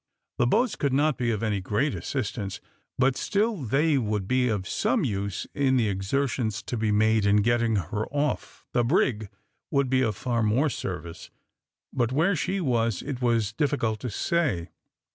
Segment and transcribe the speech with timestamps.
[0.39, 2.59] The boats could not be of any great assistance,
[2.97, 7.43] but still they would be of some use in the exertions to be made in
[7.43, 8.65] getting her off.
[8.73, 9.29] The brig
[9.69, 11.29] would be of far more service;
[11.93, 14.69] but where she was, it was difficult to say.